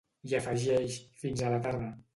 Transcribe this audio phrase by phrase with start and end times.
[0.29, 1.97] I afegeix «Fins a la tarda».